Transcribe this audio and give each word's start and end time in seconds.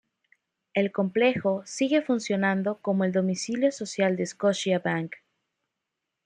El 0.73 0.91
complejo 0.91 1.61
sigue 1.67 2.01
funcionando 2.01 2.79
como 2.81 3.03
el 3.03 3.11
domicilio 3.11 3.71
social 3.71 4.15
de 4.15 4.25
Scotiabank. 4.25 5.13